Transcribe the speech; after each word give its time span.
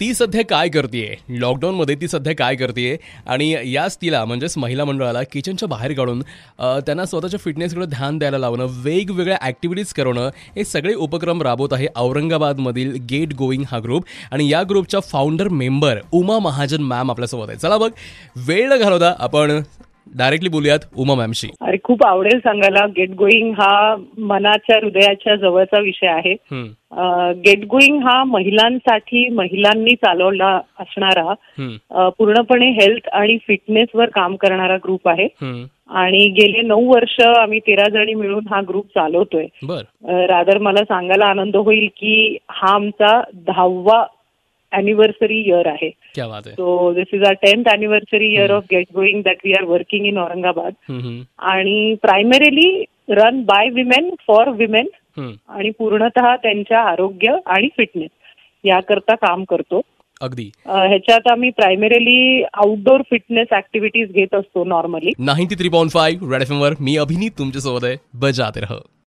ती 0.00 0.12
सध्या 0.14 0.42
काय 0.44 0.68
करते 0.68 1.02
लॉकडाऊनमध्ये 1.30 1.94
ती 2.00 2.08
सध्या 2.08 2.34
काय 2.36 2.54
करते 2.56 2.96
आणि 3.26 3.54
याच 3.66 3.96
तिला 4.02 4.24
म्हणजेच 4.24 4.56
महिला 4.58 4.84
मंडळाला 4.84 5.22
किचनच्या 5.32 5.68
बाहेर 5.68 5.92
काढून 5.92 6.22
त्यांना 6.86 7.04
स्वतःच्या 7.04 7.40
फिटनेसकडे 7.40 7.86
ध्यान 7.86 8.18
द्यायला 8.18 8.38
लावणं 8.38 8.66
वेगवेगळ्या 8.82 9.38
ॲक्टिव्हिटीज 9.40 9.92
करणं 9.92 10.28
हे 10.56 10.64
सगळे 10.64 10.94
उपक्रम 10.96 11.42
राबवत 11.42 11.72
आहे 11.72 11.86
औरंगाबादमधील 11.96 12.96
गेट 13.10 13.34
गोईंग 13.34 13.64
हा 13.70 13.78
ग्रुप 13.78 14.04
आणि 14.32 14.50
या 14.50 14.62
ग्रुपच्या 14.62 15.00
founder 15.02 15.48
member 15.50 15.98
Uma 16.12 16.38
Mahajan 16.38 16.82
ma'am 16.82 17.10
आपल्यासोबत 17.10 17.48
आहे 17.48 17.58
चला 17.58 17.76
बघ 17.78 17.90
वेळ 18.38 18.76
घालवता 18.76 19.14
आपण 19.18 19.60
डायरेक्टली 20.18 20.48
बोलूयात 20.48 20.78
उमा 20.96 21.14
मॅमशी. 21.14 21.48
अरे 21.60 21.76
खूप 21.84 22.04
आवडेल 22.06 22.38
सांगायला. 22.38 22.86
गेट 22.96 23.10
गोईंग 23.10 23.52
हा 23.52 23.94
मनाच्या 24.18 24.76
हृदयाच्या 24.82 25.36
जवळचा 25.36 25.80
विषय 25.80 26.06
आहे. 26.06 26.32
गेट 27.44 27.64
गोईंग 27.64 28.02
हा 28.02 28.22
महिलांसाठी 28.24 29.28
महिलांनी 29.28 29.94
चालवला 29.94 30.58
असणारा 30.80 31.32
पूर्णपणे 32.18 32.70
हेल्थ 32.70 33.08
आणि 33.12 33.36
फिटनेसवर 33.46 34.08
काम 34.08 34.36
करणारा 34.36 34.76
ग्रुप 34.76 35.08
आहे. 35.08 35.28
आणि 35.88 36.26
गेले 36.38 36.62
नऊ 36.62 36.88
वर्ष 36.88 37.20
आम्ही 37.26 37.58
तेरा 37.58 37.88
जणी 37.88 38.14
मिळून 38.14 38.46
हा 38.50 38.60
ग्रुप 38.68 38.86
चालवतोय. 38.86 39.46
रादर 40.26 40.58
मला 40.58 40.84
सांगायला 40.84 41.26
आनंद 41.26 41.56
होईल 41.56 41.88
की 41.96 42.36
हा 42.50 42.74
आमचा 42.74 43.20
दहावा 43.46 44.04
अॅनिव्हर्सरी 44.72 45.38
इयर 45.40 45.68
आहे. 45.68 45.90
क्या 46.14 46.26
बात 46.28 46.46
आहे 46.46 46.54
so 46.54 46.92
this 46.94 47.14
is 47.14 47.22
our 47.24 47.34
tenth 47.42 47.68
anniversary 47.68 48.28
year 48.28 48.50
of 48.52 48.64
get 48.70 48.86
going 48.94 49.22
that 49.22 49.44
we 49.44 49.52
are 49.52 49.64
working 49.64 50.06
in 50.06 50.18
Aurangabad 50.18 50.72
आणि 51.50 51.94
primarily 52.02 52.84
run 53.10 53.42
by 53.44 53.68
women 53.74 54.10
for 54.26 54.48
women. 54.54 54.88
आणि 55.18 55.70
पूर्णतः 55.78 56.34
त्यांच्या 56.36 56.80
आरोग्य 56.80 57.36
आणि 57.46 57.68
फिटनेस 57.76 58.10
याकरता 58.64 59.14
काम 59.16 59.44
करतो. 59.44 59.80
अगदी. 60.20 60.50
ह्याच्यात 60.66 61.30
आम्ही 61.32 61.50
प्रायमरीली 61.56 62.42
आउटडोर 62.44 63.02
फिटनेस 63.10 63.52
ऍक्टिव्हिटीज 63.52 64.12
घेत 64.12 64.34
असतो 64.34 64.64
normally 64.64 65.12
ninety 65.18 65.54
three 65.54 65.68
point 65.68 65.90
five 65.90 66.32
red 66.32 66.42
F 66.42 66.52
वर 66.52 66.74
मी 66.80 66.96
अभिनीत 66.96 67.38
तुमच्यासोबत 67.38 67.84
आहे. 67.84 67.96
बजाते 68.14 68.60
रह. 68.60 68.78